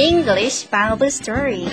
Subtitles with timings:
[0.00, 1.66] English Bible Story.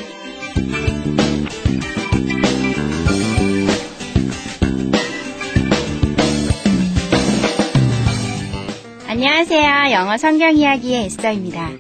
[9.08, 9.94] 안녕하세요.
[9.94, 11.72] 영어 성경 이야기의 에스더입니다.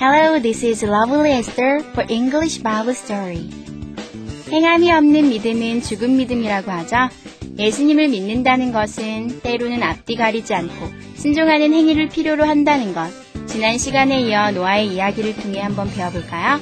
[0.00, 3.50] Hello, this is Lovely Esther for English Bible Story.
[4.52, 7.08] 행함이 없는 믿음은 죽은 믿음이라고 하죠.
[7.58, 10.72] 예수님을 믿는다는 것은 때로는 앞뒤 가리지 않고
[11.16, 13.25] 순종하는 행위를 필요로 한다는 것.
[13.46, 16.60] 지난 시간에 이어 노아의 이야기를 통해 한번 배워볼까요?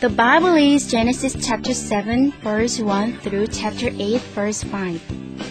[0.00, 4.98] The Bible is Genesis chapter 7 verse 1 through chapter 8 verse 5.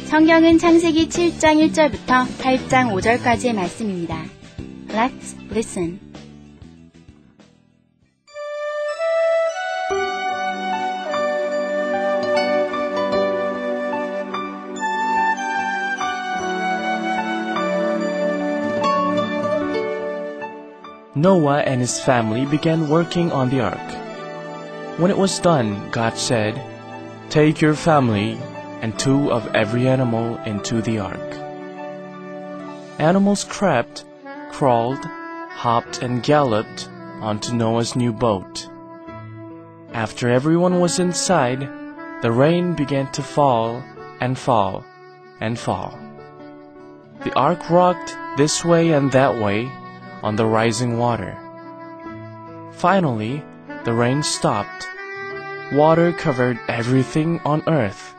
[0.05, 4.23] 성경은 창세기 7장 1절부터 8장 5절까지의 말씀입니다.
[4.89, 6.12] Let's listen.
[21.23, 24.99] Noah and his family began working on the ark.
[24.99, 26.61] When it was done, God said,
[27.29, 28.37] Take your family
[28.81, 31.31] and two of every animal into the ark.
[32.99, 34.03] Animals crept,
[34.51, 35.05] crawled,
[35.47, 36.89] hopped, and galloped
[37.21, 38.67] onto Noah's new boat.
[39.93, 41.61] After everyone was inside,
[42.21, 43.81] the rain began to fall
[44.19, 44.83] and fall
[45.39, 45.97] and fall.
[47.23, 49.71] The ark rocked this way and that way
[50.23, 51.37] on the rising water.
[52.71, 53.43] Finally,
[53.83, 54.87] the rain stopped.
[55.73, 58.15] Water covered everything on earth.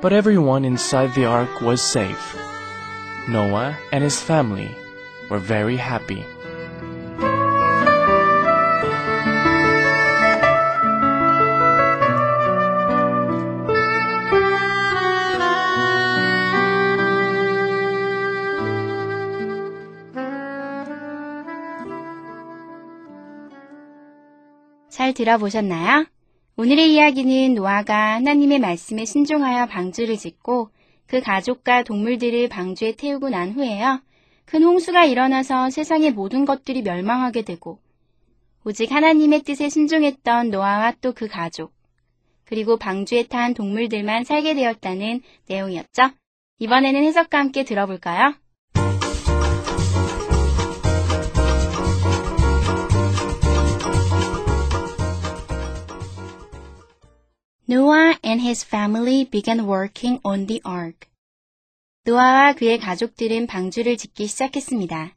[0.00, 2.36] But everyone inside the ark was safe.
[3.28, 4.74] Noah and his family
[5.28, 6.24] were very happy.
[25.18, 26.06] 들어보셨나요?
[26.56, 30.70] 오늘의 이야기는 노아가 하나님의 말씀에 순종하여 방주를 짓고
[31.06, 34.00] 그 가족과 동물들을 방주에 태우고 난 후에요.
[34.44, 37.80] 큰 홍수가 일어나서 세상의 모든 것들이 멸망하게 되고
[38.64, 41.72] 오직 하나님의 뜻에 순종했던 노아와 또 그 가족
[42.44, 46.10] 그리고 방주에 탄 동물들만 살게 되었다는 내용이었죠.
[46.60, 48.34] 이번에는 해석과 함께 들어볼까요?
[57.70, 61.06] Noah and his family began working on the ark.
[62.04, 65.14] 노아와 그의 가족들은 방주를 짓기 시작했습니다.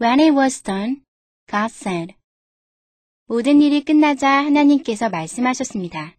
[0.00, 1.02] When it was done,
[1.48, 2.16] God said.
[3.26, 6.16] 모든 일이 끝나자 하나님께서 말씀하셨습니다.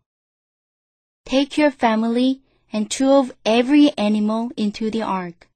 [1.26, 2.42] Take your family
[2.74, 5.50] and two of every animal into the ark.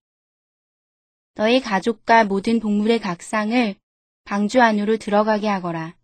[1.35, 3.75] 너의 가족과 모든 동물의 각상을
[4.25, 5.95] 방주 안으로 들어가게 하거라.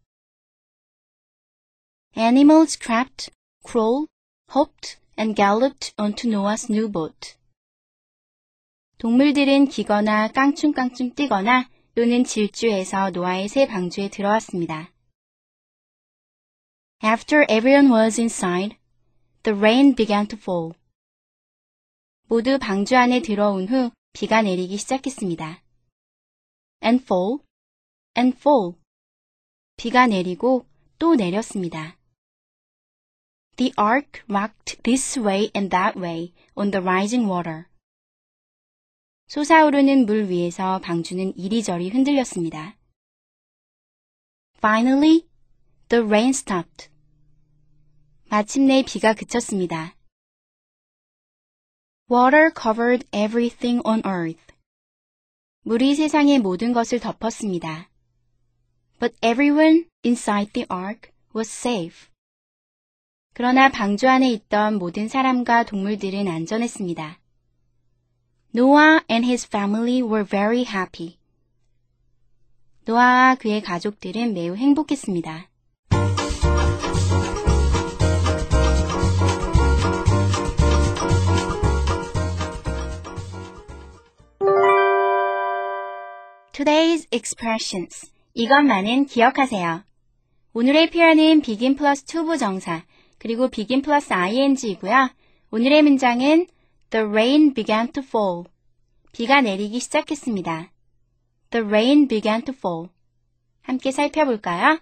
[2.16, 3.30] Animals crept,
[3.64, 4.08] crawled,
[4.50, 7.38] hopped, and galloped onto Noah's new boat.
[8.98, 14.92] 동물들은 기거나 깡충깡충 뛰거나 또는 질주해서 노아의 새 방주에 들어왔습니다.
[17.04, 18.78] After everyone was inside,
[19.44, 20.74] the rain began to fall.
[22.28, 25.64] 모두 방주 안에 들어온 후 비가 내리기 시작했습니다.
[26.84, 27.40] And fall,
[28.18, 28.74] and fall.
[29.78, 30.66] 비가 내리고
[30.98, 31.99] 또 내렸습니다.
[33.60, 37.68] The ark rocked this way and that way on the rising water.
[39.28, 42.78] 솟아오르는 물 위에서 방주는 이리저리 흔들렸습니다.
[44.60, 45.28] Finally,
[45.90, 46.88] the rain stopped.
[48.30, 49.94] 마침내 비가 그쳤습니다.
[52.10, 54.56] Water covered everything on earth.
[55.64, 57.90] 물이 세상의 모든 것을 덮었습니다.
[59.02, 62.08] But everyone inside the ark was safe.
[63.34, 67.20] 그러나 방주 안에 있던 모든 사람과 동물들은 안전했습니다.
[68.56, 71.18] Noah and his family were very happy.
[72.86, 75.50] 노아와 그의 가족들은 매우 행복했습니다.
[86.52, 88.12] Today's expressions.
[88.34, 89.84] 이것만은 기억하세요.
[90.54, 92.84] 오늘의 표현은 begin 플러스 to 부정사,
[93.20, 95.10] 그리고 begin 플러스 ing이고요.
[95.52, 96.48] 오늘의 문장은
[96.90, 98.46] The rain began to fall.
[99.12, 100.72] 비가 내리기 시작했습니다.
[101.52, 102.90] The rain began to fall.
[103.62, 104.80] 함께 살펴볼까요?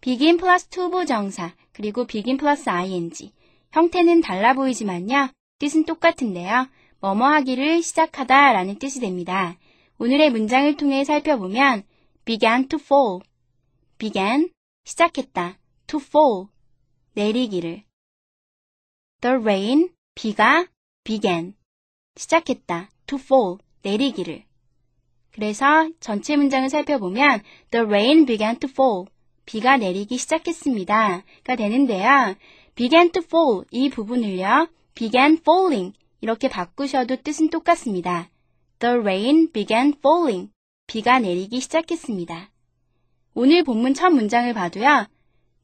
[0.00, 3.32] begin 플러스 to 부정사, 그리고 begin 플러스 ing.
[3.72, 5.30] 형태는 달라 보이지만요.
[5.58, 6.66] 뜻은 똑같은데요.
[7.00, 9.56] 뭐뭐 하기를 시작하다 라는 뜻이 됩니다.
[9.98, 11.84] 오늘의 문장을 통해 살펴보면
[12.24, 13.20] began to fall.
[13.98, 14.50] began,
[14.84, 15.58] 시작했다.
[15.86, 16.48] to fall,
[17.14, 17.84] 내리기를.
[19.20, 20.66] The rain, 비가
[21.04, 21.54] began,
[22.16, 22.90] 시작했다.
[23.06, 24.44] to fall, 내리기를.
[25.30, 29.06] 그래서 전체 문장을 살펴보면 The rain began to fall.
[29.46, 31.24] 비가 내리기 시작했습니다.
[31.44, 32.34] 가 되는데요.
[32.74, 34.68] began to fall 이 부분을요.
[34.94, 38.30] began falling 이렇게 바꾸셔도 뜻은 똑같습니다.
[38.78, 40.50] The rain began falling.
[40.86, 42.50] 비가 내리기 시작했습니다.
[43.34, 45.06] 오늘 본문 첫 문장을 봐도요.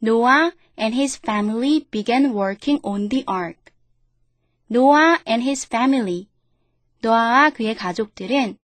[0.03, 3.73] Noah and his family began working on the ark.
[4.71, 6.29] Noah and his family.
[7.03, 8.57] 노아와 그의 가족들은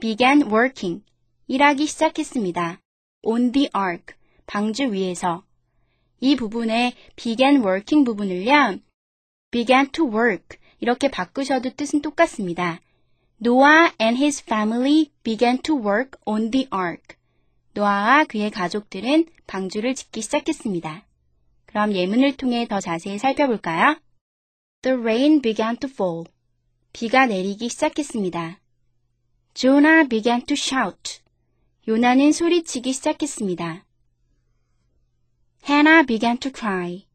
[0.00, 1.02] began working.
[1.48, 2.80] 일하기 시작했습니다.
[3.24, 4.14] on the ark.
[4.46, 5.42] 방주 위에서.
[6.20, 8.78] 이 부분에 began working 부분을요.
[9.50, 10.58] began to work.
[10.78, 12.80] 이렇게 바꾸셔도 뜻은 똑같습니다.
[13.44, 17.16] Noah and his family began to work on the ark.
[17.74, 21.04] 노아와 그의 가족들은 방주를 짓기 시작했습니다.
[21.66, 24.00] 그럼 예문을 통해 더 자세히 살펴볼까요?
[24.82, 26.24] The rain began to fall.
[26.92, 28.60] 비가 내리기 시작했습니다.
[29.54, 31.20] Jonah began to shout.
[31.88, 33.84] 요나는 소리치기 시작했습니다.
[35.68, 37.06] Hannah began to cry.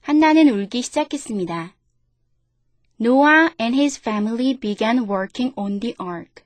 [0.00, 1.76] 한나는 울기 시작했습니다.
[2.98, 6.44] Noah and his family began working on the ark.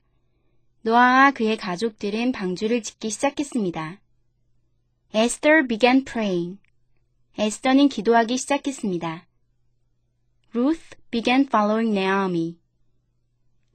[0.87, 3.99] 노아와 그의 가족들은 방주를 짓기 시작했습니다.
[5.13, 6.61] Esther began praying.
[7.37, 9.27] 에스더는 기도하기 시작했습니다.
[10.55, 12.57] Ruth began following Naomi.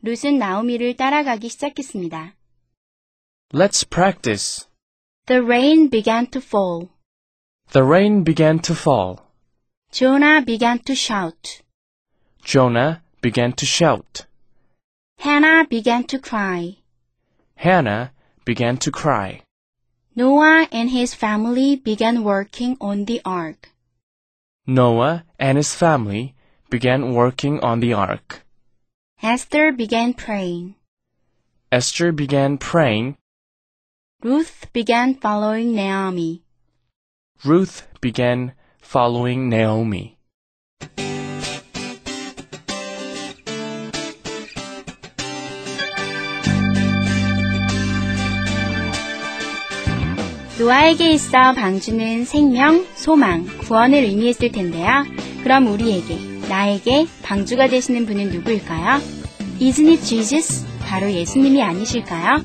[0.00, 2.34] 룻은 나오미를 따라가기 시작했습니다.
[3.52, 4.66] Let's practice.
[5.26, 6.88] The rain began to fall.
[7.72, 9.16] The rain began to fall.
[9.90, 11.60] Jonah began to shout.
[12.42, 14.26] Jonah began to shout.
[15.20, 16.81] Hannah began to cry.
[17.62, 18.10] Hannah
[18.44, 19.42] began to cry.
[20.16, 23.70] Noah and his family began working on the ark.
[24.66, 26.34] Noah and his family
[26.70, 28.42] began working on the ark.
[29.22, 30.74] Esther began praying.
[31.70, 33.16] Esther began praying.
[34.24, 36.42] Ruth began following Naomi.
[37.44, 40.18] Ruth began following Naomi.
[50.62, 55.04] 노아에게 있어 방주는 생명, 소망, 구원을 의미했을 텐데요.
[55.42, 56.16] 그럼 우리에게,
[56.48, 59.00] 나에게 방주가 되시는 분은 누구일까요?
[59.60, 60.64] It Jesus?
[60.78, 62.44] 바로 예수님이 아니실까요?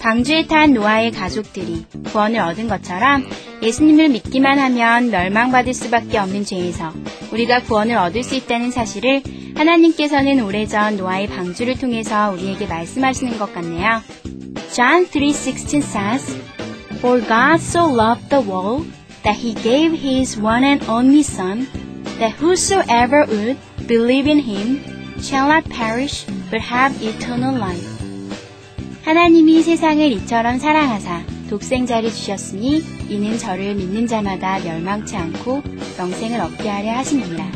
[0.00, 3.26] 방주에 탄 노아의 가족들이 구원을 얻은 것처럼
[3.60, 6.92] 예수님을 믿기만 하면 멸망받을 수밖에 없는 죄에서
[7.32, 9.24] 우리가 구원을 얻을 수 있다는 사실을
[9.56, 14.02] 하나님께서는 오래전 노아의 방주를 통해서 우리에게 말씀하시는 것 같네요.
[14.72, 16.49] John 3:16 says,
[17.01, 18.87] For God so loved the world
[19.23, 21.67] that he gave his one and only Son,
[22.19, 24.81] that whosoever would believe in him
[25.21, 27.95] shall not perish but have eternal life.
[29.03, 35.61] 하나님이 세상을 이처럼 사랑하사 독생자를 주셨으니 이는 저를 믿는 자마다 멸망치 않고
[35.99, 37.51] 영생을 얻게 하려 하심이라.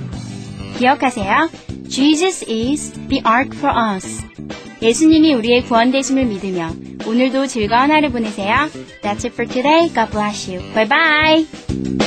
[0.78, 1.50] 기억하세요.
[1.90, 4.24] Jesus is the ark for us.
[4.85, 6.71] 예수님이 우리의 구원되심을 믿으며
[7.07, 8.69] 오늘도 즐거운 하루 보내세요.
[9.03, 9.89] That's it for today.
[9.89, 10.63] God bless you.
[10.75, 12.04] Bye bye.